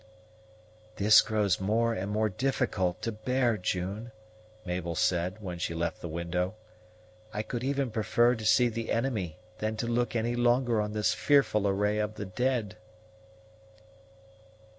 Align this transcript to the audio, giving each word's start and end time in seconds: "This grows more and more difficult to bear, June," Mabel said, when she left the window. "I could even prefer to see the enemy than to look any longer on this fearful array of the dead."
"This 0.95 1.21
grows 1.21 1.59
more 1.59 1.93
and 1.93 2.09
more 2.09 2.27
difficult 2.27 3.03
to 3.03 3.11
bear, 3.11 3.55
June," 3.55 4.11
Mabel 4.65 4.95
said, 4.95 5.39
when 5.43 5.59
she 5.59 5.75
left 5.75 6.01
the 6.01 6.07
window. 6.09 6.55
"I 7.31 7.43
could 7.43 7.63
even 7.63 7.91
prefer 7.91 8.33
to 8.33 8.43
see 8.43 8.67
the 8.67 8.89
enemy 8.91 9.37
than 9.59 9.77
to 9.77 9.85
look 9.85 10.15
any 10.15 10.35
longer 10.35 10.81
on 10.81 10.93
this 10.93 11.13
fearful 11.13 11.67
array 11.67 11.99
of 11.99 12.15
the 12.15 12.25
dead." 12.25 12.77